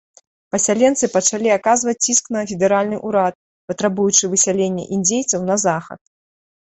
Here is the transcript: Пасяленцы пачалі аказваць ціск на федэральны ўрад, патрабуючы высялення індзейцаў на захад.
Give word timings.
Пасяленцы 0.53 1.09
пачалі 1.15 1.49
аказваць 1.57 1.95
ціск 2.07 2.31
на 2.35 2.41
федэральны 2.51 2.97
ўрад, 3.09 3.33
патрабуючы 3.73 4.23
высялення 4.35 4.83
індзейцаў 4.99 5.49
на 5.51 5.55
захад. 5.67 5.99